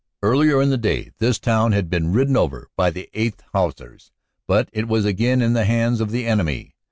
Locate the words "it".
4.73-4.87